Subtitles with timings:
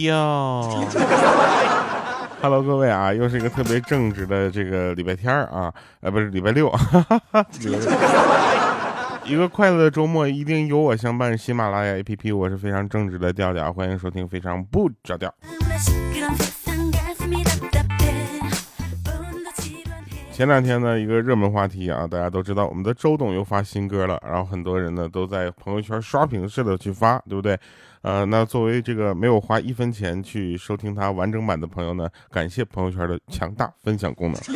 [0.00, 0.82] 哟，
[2.40, 5.70] Hello，各位啊，又是一个特别正直的这个礼拜天啊，
[6.00, 7.46] 呃，不是礼拜六，哈哈哈
[9.24, 11.36] 一个快乐的周末一定有我相伴。
[11.36, 15.30] 喜马拉雅 APP，我是非常正直的调调，欢迎收听非常不着调。
[20.32, 27.58] 前两天呢，一个热门话题啊，大家都知道，我们的周董又发新歌了，然后很多人呢都在朋友圈刷屏似的去发，对不对？
[28.02, 34.40] 呃，那作为这个没有花一分钱去收听他完整版的朋友呢，感谢朋友圈的强大分享功能。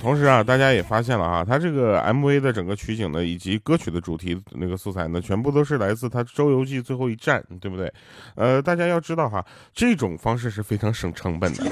[0.00, 7.92] 同时啊，大家也发现了啊，他这个 MV 的整个取景呢，以及歌曲的主题那个素材呢，全部都是来自他《周游记》最后一站，对不对？
[8.34, 11.64] 呃，大家要知道哈，这种方式是非常省成本的。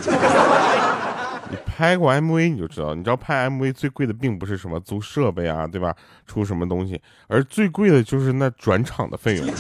[1.80, 5.96] 你拍过 MV 你就知道，你知道拍 MV 最贵的并不是什么租设备啊，对吧？
[6.26, 9.46] 出什么东西，而最贵的就是那转场的费用。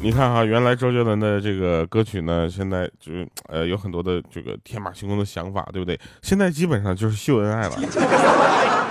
[0.00, 3.12] 你看哈，原来周杰伦的这个歌曲呢，现在就
[3.48, 6.00] 呃有很多的这个天马行空的想法，对不对？
[6.22, 7.76] 现在基本上就是秀恩爱了。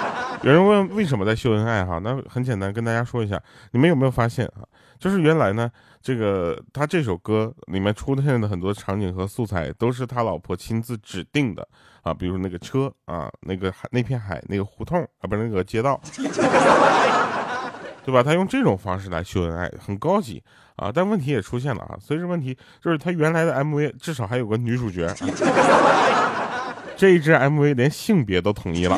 [0.45, 1.99] 有人问为什么在秀恩爱哈？
[2.03, 4.61] 那很简单，跟大家说一下，你们有没有发现啊？
[4.99, 5.71] 就是原来呢。
[6.03, 11.67] 这个他这首歌里面出现的很多场景和素材都是他老婆亲自指定的
[12.03, 15.99] 啊，比如那个车啊，那个海那片海那个胡同啊，不是那个街道，
[18.05, 18.21] 对吧？
[18.21, 20.43] 他用这种方式来秀恩爱，很高级
[20.75, 20.91] 啊。
[20.93, 25.11] 但问题也出现了啊，所以这问题就是他原来的 MV 至少还有个女主角，
[26.95, 28.95] 这一支 MV 连性别都统一了。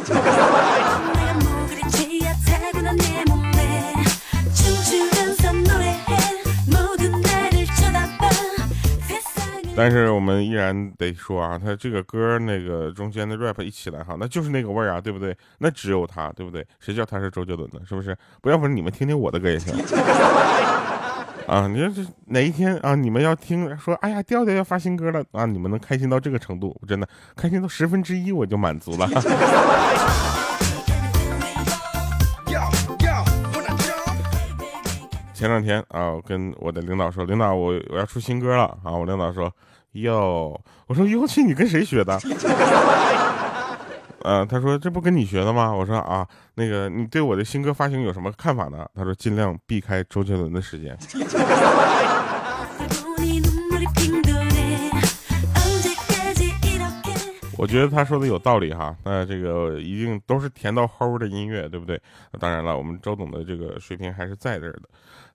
[9.77, 15.37] 但是我们依然得说啊，他这个歌那个中间的 rap 一起来哈，那就是那个味儿啊，对不对？
[15.59, 16.65] 那只有他，对不对？
[16.79, 18.17] 谁叫他是周杰伦的，是不是？
[18.41, 19.71] 不要不是你们听听我的歌也行
[21.45, 21.67] 啊。
[21.67, 29.07] 你说这哪一天啊，你们要听说，哎呀，调调要发新歌了啊，你们能开心到这个程度，真的开心到十分之一我就满足了。
[35.37, 39.53] 前两天啊，我跟我的领导说，领导我我要出新歌了啊，我领导说。
[39.93, 42.19] 哟，我说哟去，你跟谁学的？
[44.21, 45.73] 呃， 他说这不跟你学的吗？
[45.73, 48.87] 我说啊，那个你对我的新歌发行有什么看法呢？
[48.95, 50.95] 他说尽量避开周杰伦的时间。
[57.57, 61.99] 我觉得他说的有道理哈，那这个一定都是甜到齁的音乐，对不对？
[62.39, 64.83] 当然了，我们周董的这个水平还是在这儿的。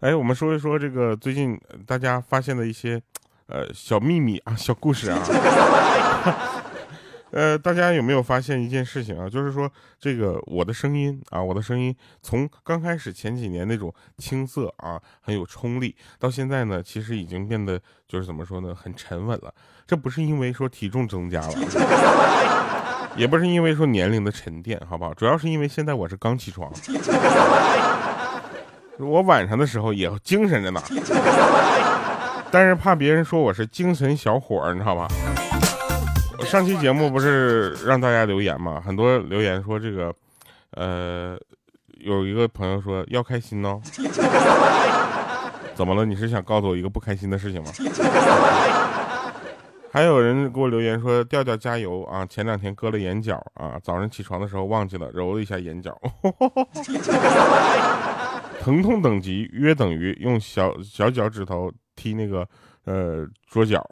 [0.00, 3.02] 哎，我们说一说这个最近大家发现的一些。
[3.46, 5.18] 呃，小秘密啊，小故事啊，
[7.32, 9.26] 呃，大家有没有发现一件事情啊？
[9.28, 19.52] 就是说，这个我的声音啊，我的声音从刚开始前几年那种青涩啊，很有冲力，到现在呢，其实已经变得就是怎么说呢，很沉稳了。
[19.86, 21.52] 这不是因为说体重增加了，
[23.16, 25.14] 也不是因为说年龄的沉淀，好不好？
[25.14, 26.70] 主要是因为现在我是刚起床，
[28.98, 30.82] 我晚上的时候也精神着呢。
[32.52, 35.08] 但是怕别人说我是精神小伙儿，你知道吧？
[36.42, 38.82] 我上期节目不是让大家留言吗？
[38.84, 40.12] 很多留言说这个，
[40.72, 41.38] 呃，
[42.00, 43.80] 有一个朋友说要开心哦。
[45.76, 46.04] 怎么了？
[46.04, 47.70] 你是想告诉我一个不开心的事情吗？
[49.92, 52.26] 还有人给我留言说调调加油啊！
[52.26, 55.96] 前两天割了眼角啊，早上起床的时候忘记了揉了一下眼角，
[58.60, 61.70] 疼痛等级约等于用小小脚趾头。
[61.94, 62.48] 踢那个
[62.84, 63.86] 呃桌角，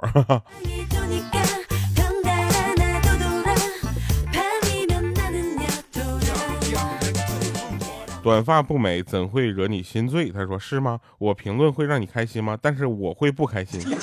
[8.22, 10.30] 短发不美怎会惹你心醉？
[10.30, 11.00] 他说是吗？
[11.18, 12.56] 我评论会让你开心吗？
[12.60, 13.80] 但是我会不开心。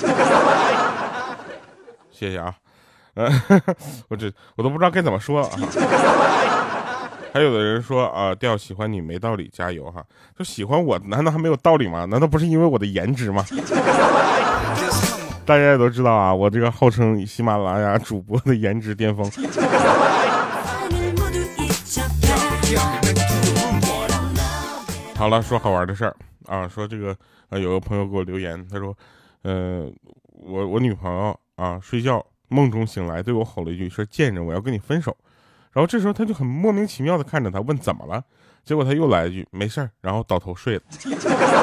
[2.10, 2.52] 谢谢啊，
[3.14, 3.30] 呃，
[4.08, 5.48] 我这我都不知道该怎么说了。
[7.32, 10.02] 还有的人说啊，调喜欢你没道理，加油哈！
[10.36, 12.04] 就喜欢我，难道还没有道理吗？
[12.06, 13.44] 难道不是因为我的颜值吗？
[15.46, 19.30] 大家也都知道啊，我这个号称喜马拉雅主播的颜值巅峰。
[25.18, 26.14] 好了，说好玩的事儿
[26.46, 27.10] 啊，说这个
[27.50, 28.96] 啊，有个朋友给我留言，他说，
[29.42, 29.90] 呃，
[30.30, 35.16] 我我女朋友啊，睡觉梦中醒来对我吼了一句，说贱人，我要跟你分手。
[35.72, 38.22] 然后这时候他就很莫名其妙的看着他，问怎么了？
[38.62, 40.82] 结果他又来一句没事儿，然后倒头睡了。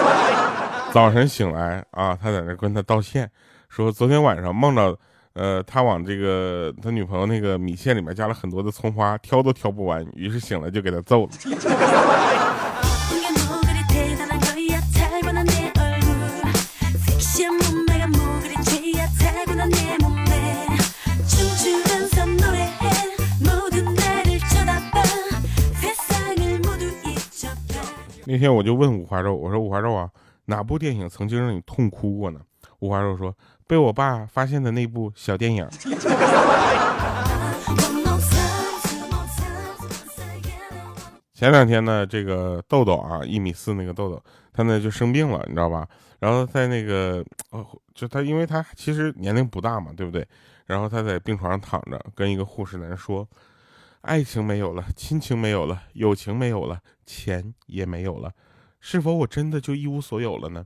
[0.91, 3.31] 早晨醒来啊，他在那跟他道歉，
[3.69, 4.93] 说昨天晚上梦到，
[5.31, 11.31] 呃，他往这个他女朋友那个米线里面加了很多的葱花，挑都挑不完，于是醒了就给他揍了。
[28.27, 30.09] 那天我就问五花肉，我说五花肉啊，
[30.45, 32.39] 哪部电影曾经让你痛哭过呢？
[32.79, 33.35] 五花肉说，
[33.67, 35.67] 被我爸发现的那部小电影。
[41.33, 45.87] 前两天呢，这个豆豆啊，一米四那个豆豆，他呢就生病了，你知道吧？
[46.17, 47.23] 然后在那个，
[47.93, 50.27] 就他，因为他其实年龄不大嘛，对不对？
[50.65, 53.27] 然后他在病床上躺着，跟一个护士在那说
[54.01, 58.33] ：“爱情没有了，亲情没有了，友情没有了，钱也没有了，
[58.79, 60.65] 是否我真的就一无所有了呢？”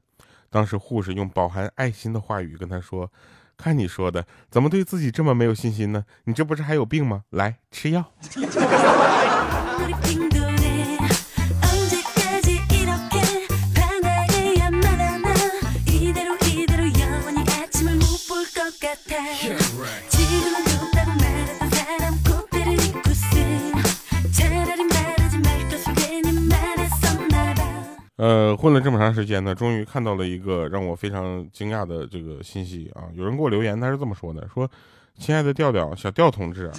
[0.50, 3.12] 当时护士用饱含爱心的话语跟他说
[3.56, 6.06] ：“看你说的，怎么对自己这么没有信心呢？
[6.24, 7.26] 你这不是还有病吗？
[7.30, 8.12] 来吃药。
[28.60, 33.08] ”混了这么长时间呢，终于看到了一个让我非常惊讶的这个信息啊！
[33.16, 34.70] 有人给我留言，他是这么说的：说，
[35.18, 36.70] 亲爱的调调小调同志，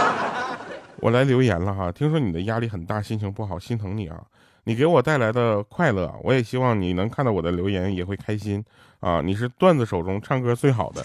[1.00, 1.90] 我来留言了哈。
[1.90, 4.20] 听说你的压力很大，心情不好，心疼你啊！
[4.64, 8.62] 你给我带来的快乐，我也希望你能看到我的留言也会开心
[9.00, 9.22] 啊！
[9.24, 11.02] 你是段子手中唱歌最好的，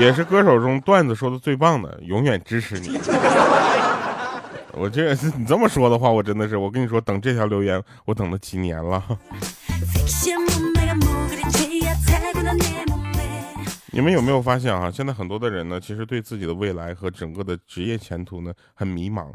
[0.00, 2.98] 也是歌手中段子说的最棒的，永远支持你。
[4.74, 9.02] 我这是 你这么说的话，我真的是我跟你说，等这条留言我等了几年了。
[13.94, 14.90] 你们有没有发现啊？
[14.90, 19.30] 现在很多的人呢，其实对自己的未来和整个的职业前途呢很迷茫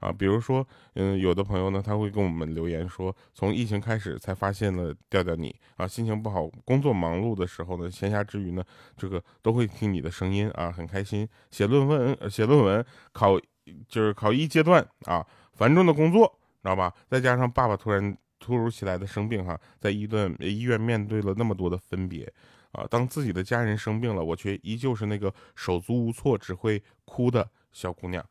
[0.00, 0.12] 啊。
[0.12, 8.62] 比如说，嗯，有的朋友呢，他会跟我们留言说，从疫情开始才发现了调调你啊，心情不好，工作忙碌的时候呢，闲暇之余呢，
[8.98, 11.26] 这个都会听你的声音啊，很开心。
[11.50, 13.40] 写论文，写论文，考。
[13.88, 16.26] 就是考一阶段啊，繁重的工作，
[16.62, 16.92] 知道吧？
[17.08, 22.30] 再加上爸爸突然突如其来的生病哈，在医院医院面对了那么多的分别
[22.72, 28.24] 啊，当自己的家人生病了，我却依旧是那个手足无措、只会哭的小姑娘。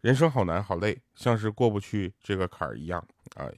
[0.00, 3.04] 人生好难好累，像是过不去这个坎儿一样
[3.36, 3.48] 啊，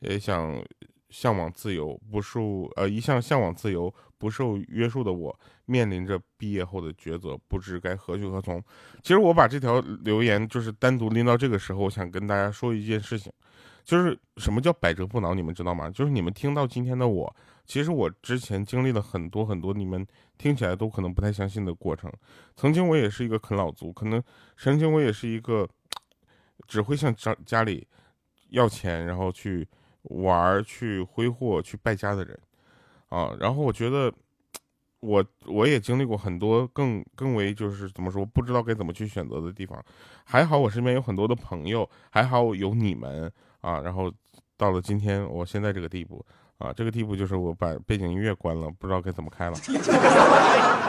[0.00, 0.62] 也想。
[1.10, 8.62] 向往自由不受呃一向向往自由不受约束的我，面临着毕业后的抉择，不知该何去何从。
[9.02, 13.32] 其实我把这条留言就是单独拎到这个时候，我想跟大家说一件事情，
[13.84, 15.88] 就是什么叫百折不挠，你们知道吗？
[15.90, 17.34] 就是你们听到今天的我，
[17.64, 20.06] 其实我之前经历了很多很多你们
[20.36, 22.12] 听起来都可能不太相信的过程。
[22.56, 24.22] 曾经我也是一个啃老族，可能
[24.56, 25.68] 曾经我也是一个
[26.66, 27.86] 只会向家家里
[28.50, 29.66] 要钱，然后去。
[30.08, 32.38] 玩去挥霍去败家的人，
[33.08, 34.12] 啊，然后我觉得，
[35.00, 39.82] 我我也经历过很多更更为就是怎么说不知道该怎么去选择的地方，
[40.24, 44.12] 还好我身边有很多的朋友，还好有你们啊，然后
[44.56, 46.24] 到了今天我现在这个地步
[46.58, 49.56] 啊，这个地步就是我把背景音乐关了，不知道该怎么开了。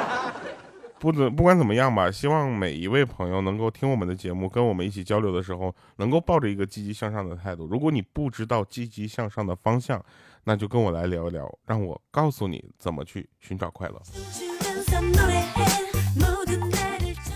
[0.99, 7.65] 不怎不管怎么样吧，希望每一位朋友能够听我们的节目，跟我们一起交流的时候，能够抱着一个积极向上的态度。
[7.65, 10.03] 如果你不知道积极向上的方向，
[10.43, 14.01] 那就跟我来聊一聊，让我告诉你怎么去寻找快乐。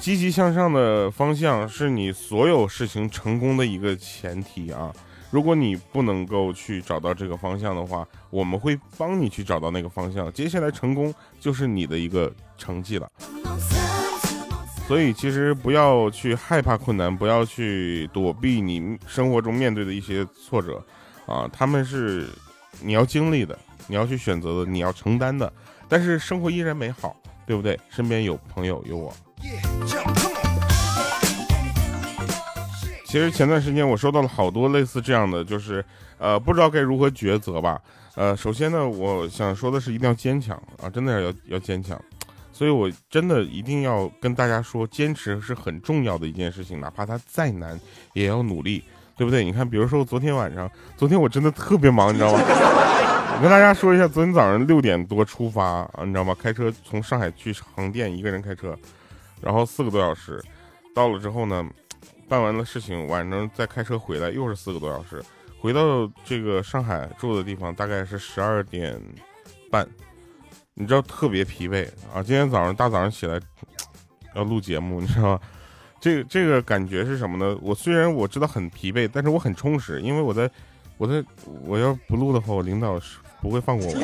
[0.02, 4.94] 积极向上的方向是你所有事情成功的一个前提啊。
[5.34, 10.32] 如果你不能够去找到这个方向的话，我们会帮你去找到那个方向。
[10.32, 13.12] 接下来成功就是你的一个成绩了。
[14.88, 20.80] 所以其实不要去害怕困难，不要去躲避你生活中面对的一些挫折，
[21.26, 22.28] 啊，他们是
[22.80, 25.52] 你要经历的，你要去选择的，你要承担的。
[25.90, 27.16] 但是生活依然美好，
[27.48, 27.80] 对不对？
[27.90, 29.12] 身边有朋友，有我。
[33.14, 35.86] 其实前段时间我收到了好多类似这样的，就是，
[36.18, 37.80] 呃，不知道该如何抉择吧。
[38.16, 41.96] 呃，首先呢，我想说的是一定要坚强啊，真的要要坚强。
[42.52, 47.80] 所以我真的一定要跟大家说，坚持是很重要的一件事情，哪怕它再难，
[48.14, 48.84] 也要努力，
[49.16, 49.46] 对不对？
[49.46, 50.68] 你看，比如说昨天晚上，
[50.98, 52.40] 昨天我真的特别忙，你知道吗？
[52.42, 56.36] 我跟大家说一下，昨天早上六点多出发啊，你知道吗？
[56.42, 58.76] 开车从上海去横店，一个人开车，
[59.40, 60.44] 然后四个多小时，
[60.96, 61.64] 到了之后呢。
[62.28, 65.24] 办完了事情，晚上再开车回来，又是四个多小时。
[65.60, 69.00] 回到这个上海住的地方，大概是十二点
[69.72, 69.88] 半。
[70.74, 72.24] 你知道特别疲惫啊！
[72.24, 73.40] 今天早上大早上起来
[74.36, 75.40] 要录节目，你知道吗？
[76.02, 77.56] 这个这个感觉是什么呢？
[77.62, 80.50] 我虽然我知道很疲惫，但是我很充实，因为我在
[80.98, 81.24] 我在
[81.64, 83.94] 我要不录的话，我领导是不会放过我。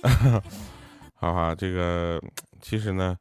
[1.16, 2.22] 好哈，这个
[2.68, 3.16] 其实呢。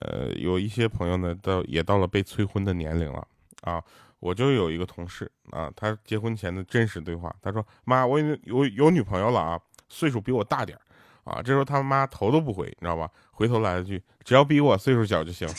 [0.00, 3.28] 呃，有一些朋友呢，到也到了被催婚的年龄了
[3.60, 3.78] 啊，
[4.20, 10.78] 我就有一个同事啊，他结婚前的真实对话，他说：“妈，我有有有女朋友了啊，岁数比我大点
[11.24, 13.06] 啊。”这时候他妈头都不回，你知道吧？
[13.32, 15.46] 回头来了句：“只要比我岁数小就行。”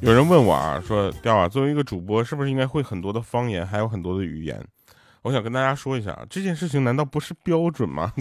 [0.00, 4.66] 有人问我啊，说调啊，作为一个主播，是不是应该会很多的方言，还有很多的语言？
[5.22, 8.12] 我想跟大家说一下，这件事情难道不是标准吗？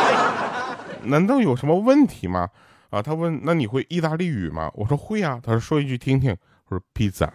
[1.04, 2.48] 难道有什么问题吗？
[2.90, 4.70] 啊，他问，那你会意大利语吗？
[4.74, 5.40] 我说会啊。
[5.42, 6.36] 他说说一句听听。
[6.68, 7.32] 我说披萨。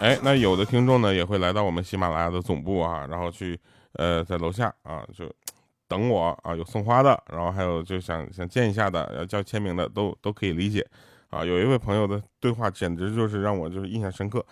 [0.00, 3.58] 哎，那有的听众呢，也会来到我们喜马拉雅的总部啊，然后去。
[3.96, 5.24] 呃，在楼下啊，就
[5.88, 10.86] 等我啊，有送花的，然后还有就想想见一下的，要叫签名的，都都可以理解
[11.30, 11.44] 啊。
[11.44, 14.44] 有一位朋友的对话简直就是让我就是印象深刻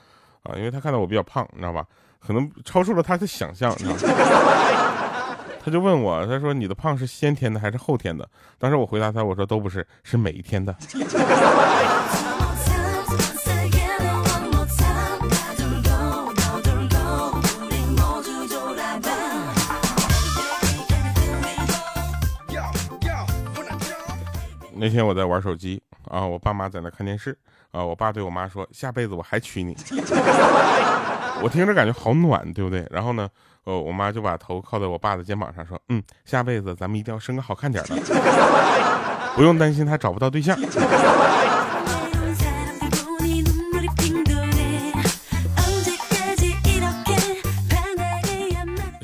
[0.43, 1.85] 啊，因为他看到我比较胖，你知道吧？
[2.19, 3.99] 可能超出了他的想象，你知道吗？
[5.65, 8.29] 他就问我，他说你的胖是先天的还是后天的？
[8.59, 10.75] 当时我回答他，我说都不是，是每一天的。
[24.75, 27.37] 那天我在玩手机啊，我爸妈在那看电视
[27.71, 29.77] 啊，我爸对我妈说：“下辈子我还娶你。”
[31.43, 32.87] 我听着感觉好暖，对不对？
[32.91, 33.29] 然后呢，
[33.65, 37.97] 呃，我妈就把头靠在我爸的肩膀上说：“嗯，下辈子咱们一定要生个好看点的，
[39.35, 40.57] 不用担心他找不到对象。”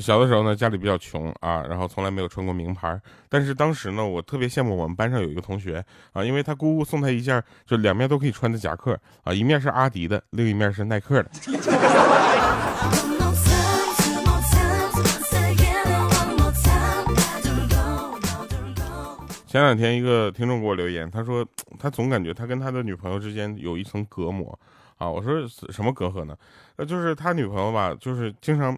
[0.09, 2.99] 小的时候呢，家里比较穷啊，然后从来没有穿过名牌。
[3.29, 11.29] 但是当时呢，我特别羡慕我们班上有一个同学啊，因为他姑姑送他一件就两面都可以穿的夹克啊，一面是阿迪的，另一面是耐克的。
[19.45, 21.45] 前两天一个听众给我留言，他说
[21.77, 24.59] 他总感觉他跟他的女朋友之间有一层隔膜
[24.97, 25.07] 啊。
[25.07, 26.35] 我说什么隔阂呢？
[26.77, 28.75] 那就是他女朋友吧，就是经常。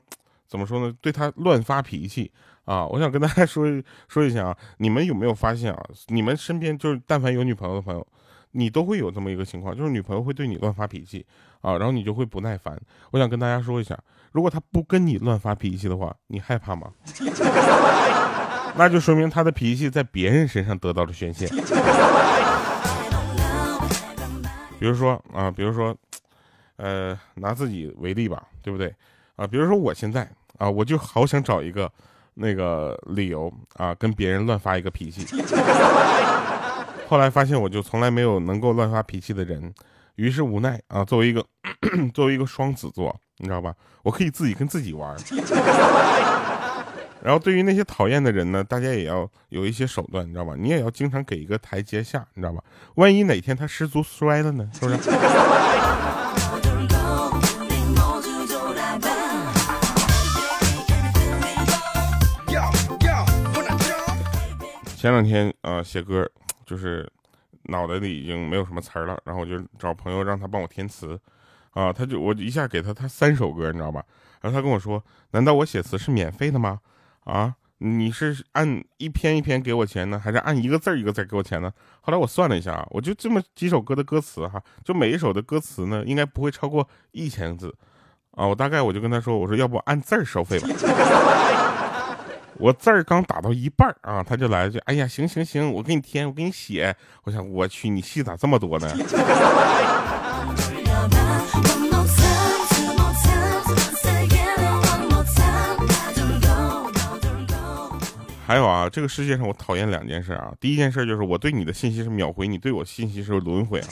[0.52, 0.94] 怎么说呢？
[1.00, 2.30] 对他乱发脾气
[2.66, 2.86] 啊！
[2.86, 3.66] 我想跟大家 说
[4.10, 5.82] 说一下啊，你们有没有发现啊？
[6.08, 8.06] 你们身边就是但凡有女朋友的朋友，
[8.52, 11.26] 你都会有这么一个情况，就是女朋友会对你乱发脾气
[11.62, 12.78] 啊，然后你就会不耐烦。
[13.12, 13.98] 我想跟大家说一下，
[14.34, 16.92] 如果他不跟你乱发脾气的话，你害怕吗？
[18.76, 21.48] 那就说明他的脾气在别人身上得到了宣泄。
[24.78, 25.96] 比如说啊，比如说，
[26.76, 28.94] 呃，拿自己为例吧，对不对
[29.38, 29.48] 啊？
[29.48, 30.30] 比如说我现在。
[30.62, 31.92] 啊，我就好想找一个
[32.36, 35.26] 那个理由啊，跟别人乱发一个脾气。
[37.10, 39.74] 后来发现，我就从来没有能够乱发脾气的人，
[40.18, 41.44] 于是无奈啊，作为一个
[42.14, 43.74] 作为一个双子座，你知道吧？
[44.04, 45.18] 我可以自己跟自己玩。
[47.24, 50.54] 然后对于那些讨厌的人呢，大家也要有一些手段，你知道吧？
[50.56, 52.64] 你也要经常给一个台阶下，你知道吧？
[52.96, 54.70] 万一哪天他失足摔了呢？
[54.80, 55.10] 是不是？
[65.02, 66.30] 前两天啊，写歌
[66.64, 67.12] 就是
[67.64, 71.20] 脑袋里已经没有什么词儿了，然后我就找朋友让他帮我填词，
[71.72, 74.06] 啊，他就我一下给他他三首歌，你知道吧？
[74.42, 75.04] 然后他跟我说
[75.34, 76.82] ：“难道我写词是免费的吗？
[77.24, 87.76] 啊，你是按一篇一篇给我钱呢，还是按一个字一个字给我钱呢？”后来我算了一下啊，我就这么几首歌的歌词哈，就每一首的歌词呢，应该不会超过一千字，
[88.36, 90.68] 啊，我大概我就跟他说：“我说要不按字儿收费吧。”
[92.58, 98.88] 我字儿刚打到一半啊，他就来了句：“哎呀，行行行，我给你填，我给你写。”我想，我去，你戏咋这么多呢？
[108.46, 110.52] 还有啊，这个世界上我讨厌两件事啊。
[110.60, 113.88] 第一件事就是我对你的信息是秒回，你对我信息是轮回啊。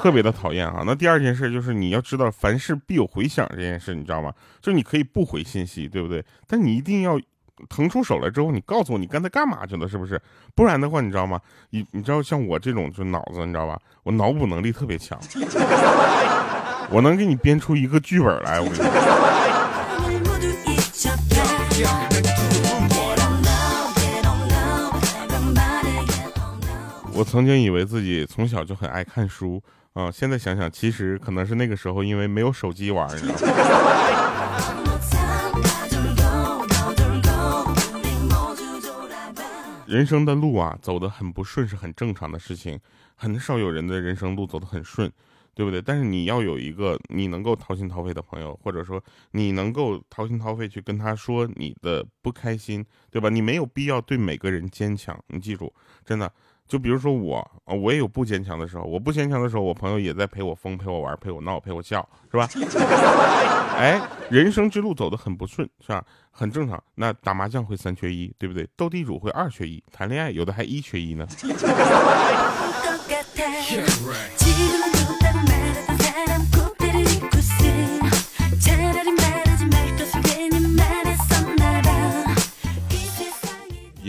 [0.00, 0.82] 特别的讨厌啊！
[0.86, 4.32] 那第二件事就是你要知道，凡事必有回响这件事，你知道吗？
[4.62, 6.24] 就你可以不回信息，对不对？
[6.46, 7.20] 但你一定要
[7.68, 10.18] 腾出手来之后，你告诉我你刚才干嘛去了，是不是？
[10.54, 11.38] 不然的话，你知道吗？
[11.68, 13.78] 你你知道像我这种就脑子，你知道吧？
[14.02, 15.20] 我脑补能力特别强，
[16.88, 18.58] 我能给你编出一个剧本来。
[18.58, 18.86] 我跟你说
[27.12, 29.62] 我曾经以为自己从小就很爱看书。
[29.94, 33.90] 啊，现在想想，其实可能是那个时候，因为没有手机玩，你知道吗？
[39.88, 42.78] 人生的路啊，走得很不顺是很正常的事情，
[43.16, 45.10] 很少有人的人生路走得很顺，
[45.52, 45.82] 对不对？
[45.82, 53.28] 但是你要有一个你能够掏心掏肺的朋友，或者说你能够掏心掏肺去跟他说你的不开心，对吧？
[53.28, 56.32] 你没有必要对每个人坚强，你记住，真的。
[56.70, 58.84] 就比如说我，我也有不坚强的时候。
[58.84, 62.48] 我不坚强的时候，我朋友也在陪我疯、陪我玩、陪我闹、陪我笑，是吧？
[63.76, 64.00] 哎，
[64.30, 66.04] 人生之路走得很不顺，是吧？
[66.30, 66.80] 很正常。
[66.94, 68.68] 那打麻将会三缺一，对不对？
[68.76, 71.26] 斗地主会二缺一，谈恋爱有的还一缺一呢。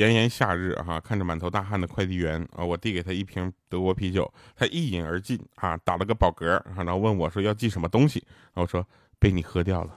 [0.01, 8.84] 炎炎夏日哈，看着满头大汗的快递员啊，我递给他一瓶德国啤酒，他一饮而尽啊，打了个饱嗝，然后问我说要寄什么东西，然后我说
[9.20, 9.91] 被你喝掉了。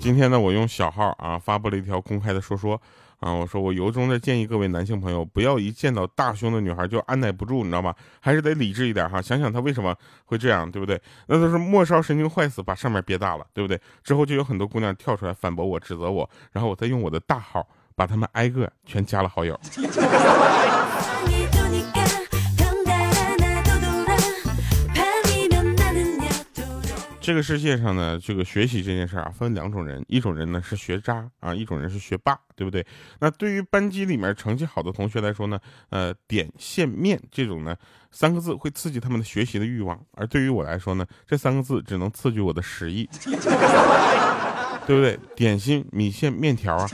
[0.00, 2.82] 今天呢，我用小号啊发布了一条公开的说说。
[3.20, 7.94] 啊，我说我由衷的建议各位男性朋友，不要一见到大胸的女孩就按耐不住，你知道吗？
[8.20, 9.96] 还是得理智一点哈，想想她为什么
[10.26, 11.00] 会这样，对不对？
[11.26, 13.80] 那都是末梢神经坏死，把上面憋大了，对不对？
[14.04, 19.58] 之后就有很多姑娘跳出来反驳我、指责我，然后我再用我的大号把他们挨个全加了好友。
[27.26, 32.86] 这个世界上呢，这个学习这件事啊，分两种人，一种人呢是学渣啊，一种人是学霸，对不对？
[33.18, 35.58] 那对于班级里面成绩好的同学来说呢，
[35.90, 37.74] 呃，点线面这种呢
[38.12, 43.04] 三个字会刺激他们的学习的欲望，而对于我来说呢，这三个字只能刺激我的食欲，
[44.86, 45.18] 对不对？
[45.34, 46.86] 点心、米线、面条啊。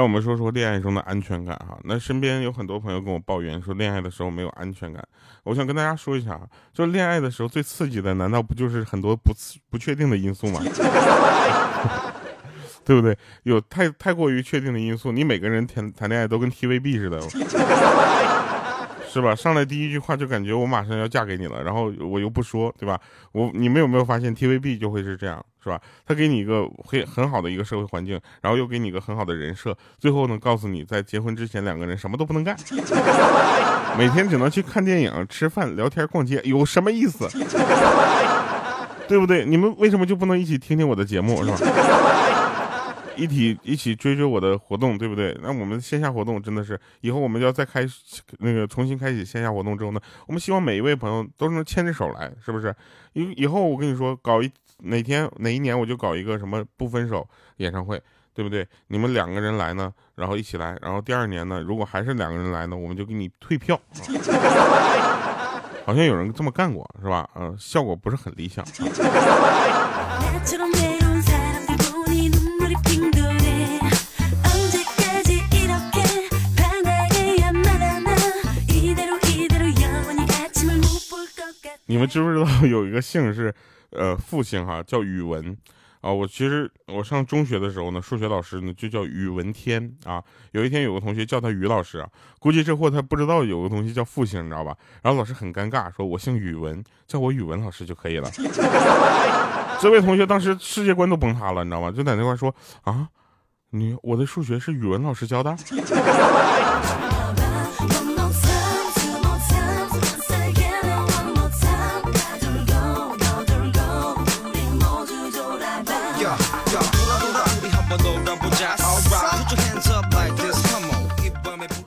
[0.00, 1.78] 来，我们说说恋爱中的安全感哈。
[1.84, 5.06] 那身边有很多朋友跟我抱怨说，恋爱的时候没有安全感。
[5.44, 6.40] 我想跟大家说一下，
[6.72, 9.32] 就恋爱的时候最刺激的，难道不就是很多不
[9.68, 10.60] 不确定的因素吗？
[12.82, 13.16] 对不对？
[13.42, 17.20] 有太太过于确定的因素，你每个人谈谈恋爱都跟 TVB 似的。
[19.12, 19.34] 是吧？
[19.34, 22.98] 上来第一句话就感觉我马上要嫁给你了，然后我又不说，对吧？
[23.32, 25.80] 我你们有没有发现 TVB 就会是这样，是吧？
[26.06, 32.56] 他给你一个很很好的一个社会环境，然后又给你一个很好的人设，最后呢告诉你在结婚之前两个人什么都不能干，
[33.98, 37.28] 每天只能去看电影、吃饭、聊天、逛街，有什么意思？
[39.08, 39.44] 对不对？
[39.44, 41.58] 你们为什么就不能一起听听我的节目，是吧？
[43.16, 45.36] 一起一起追追我的活动，对不对？
[45.42, 47.84] 那我们线下活动真的是以后我们就要再开
[48.38, 52.74] 那个重新开启线下活动之后呢，我们希望每一位朋友都能牵着手来，是不是？
[53.12, 54.50] 以以后我跟你说，搞一
[54.82, 58.00] 哪天哪一年我就搞一个什么不分手演唱会，
[58.34, 58.66] 对不对？
[58.88, 63.80] 你们两个人来呢，然后一起来，然后第二年呢，如果还是两个人来呢，我们就给你退票。
[65.86, 67.28] 好像有人这么干过，是吧？
[67.34, 68.64] 嗯，效果不是很理想。
[81.86, 83.52] 你们知不知道有一个姓是，
[83.90, 85.56] 呃，复姓哈，叫语文，
[86.00, 90.22] 啊，我其实我上中学的时候呢，数学老师呢就叫宇文天啊。
[90.52, 92.06] 有一天有个同学叫他于老师，
[92.38, 94.76] 估计这货他不知道有个东西叫复姓，你知道吧？
[95.02, 98.30] 然后老师很尴尬，说我姓宇文，叫我语文老师就可以了。
[99.80, 101.90] 这位同学当时世界观都崩塌了，你知道吗？
[101.90, 103.08] 就在那块说啊，
[103.70, 105.56] 你我的数学是语文老师教的。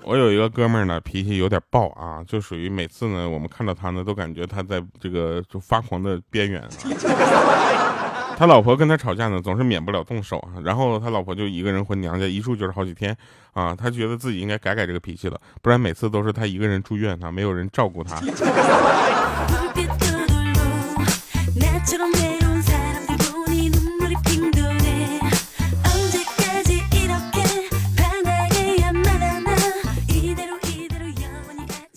[0.05, 6.61] 我有一个哥们儿呢，脾气有点暴啊，就属于每次呢，我们看到他呢，都感觉他在这个就发狂的边缘。
[8.35, 13.15] 他老婆跟他吵架呢，总是免不了动手啊，然后他老婆就一个人回娘家，一住就是好几天
[13.53, 13.75] 啊。
[13.75, 18.19] 他觉得自己应该改改这个脾气了，不然每次都是他一个人住院啊，没有人照顾他。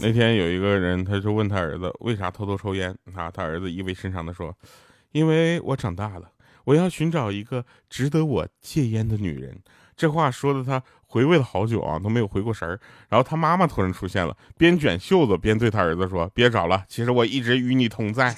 [0.07, 3.29] 那天有一个人，他就问他儿子为啥偷偷抽烟啊？
[3.29, 4.57] 他儿子意味深长的说
[5.11, 6.31] ：“因为我长大了，
[6.62, 9.61] 我要寻找一个值得我戒烟的女人。”
[9.97, 12.79] 这话说的他回味了好久啊，都没有回过神儿。
[13.09, 18.33] 然后他妈妈突然出现了，边卷袖子边对他儿子说：“别找了，其实我一直与你同在。”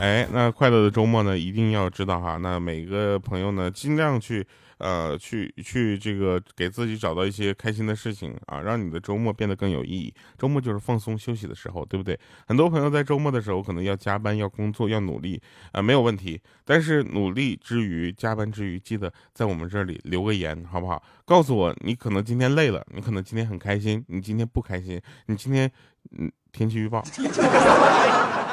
[0.00, 2.38] 哎，那快乐的周末呢，一定要知道哈。
[2.38, 4.46] 那每个朋友呢，尽量去。
[4.78, 10.12] 呃，去去这个给自己找到一些开心的事情啊，让你的周末变得更有意义。
[10.38, 12.18] 周末就是放松休息的时候，对不对？
[12.46, 15.40] 很多朋友在周末的时候可能要加班、要工作、要努力
[15.72, 16.40] 啊，没有问题。
[16.64, 21.02] 但是努力之余、加班之余，记得在我们这里留个言，好不好？
[21.24, 25.70] 告诉我你可能今天累了，你可能今天很开心，你今天不开心，你今天
[26.18, 27.02] 嗯，天气预报。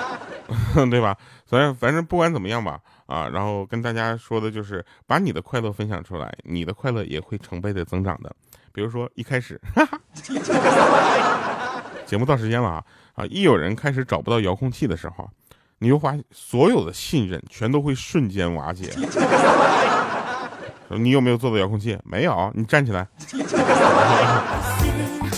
[0.89, 1.17] 对吧？
[1.47, 8.33] 反正反正不管怎么样吧，啊，然后跟大家说的就是把你的快乐分享出来，你的快乐也会成倍的增长的。
[8.73, 9.59] 比如说一开始，
[12.05, 12.83] 节目到时间了啊
[13.15, 13.25] 啊！
[13.25, 15.29] 一有人开始找不到遥控器的时候，
[15.79, 18.93] 你就发现所有的信任全都会瞬间瓦解。
[20.99, 21.97] 你有没有做到遥控器？
[22.03, 23.07] 没有，你站起来。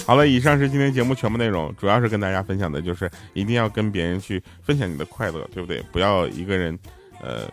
[0.05, 5.81] 好了，以上是今天节目全部内容，主要是跟大家分享的就是一定要跟别人去分享你的快乐，对不对？
[5.93, 6.77] 不要一个人，
[7.21, 7.49] 呃，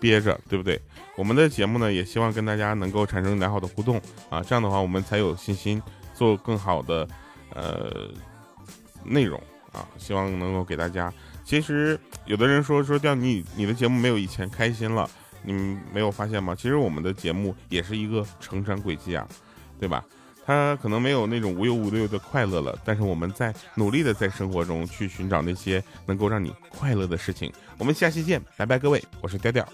[0.00, 0.80] 憋着，对不对？
[1.16, 5.80] 我们的节目呢，也希望跟大家能够产生良好的互动啊，这样的话我们才有信心
[6.14, 7.08] 做更好的
[7.54, 8.08] 呃
[9.04, 9.40] 内容
[9.72, 11.12] 啊，希望能够给大家。
[11.44, 15.08] 其实有的人说说掉你你的节目没有以前开心了，
[15.42, 16.56] 你们没有发现吗？
[16.56, 19.26] 其实我们的节目也是一个成长轨迹啊，
[19.78, 20.04] 对吧？
[20.48, 27.52] 他可能没有那种无忧无虑的快乐了，但是我们在努力的在生活中去寻找那些能够让你快乐的事情。
[27.76, 29.68] 我们下期见，拜拜，各位，我是调调。